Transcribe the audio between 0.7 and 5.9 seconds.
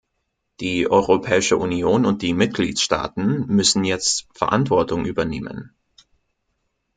Europäische Union und die Mitgliedstaaten müssen jetzt Verantwortung übernehmen.